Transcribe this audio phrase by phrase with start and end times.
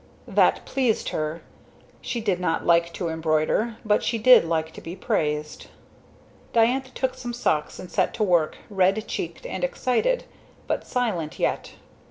[0.27, 1.43] That pleased her.
[2.01, 5.67] She did not like to embroider, but she did like to be praised.
[6.53, 10.23] Diantha took some socks and set to work, red checked and excited,
[10.65, 11.73] but silent yet.